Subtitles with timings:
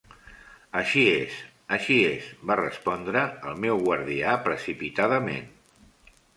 [0.79, 1.35] "Així és,
[1.77, 5.57] així és", va respondre el meu guardià precipitadament.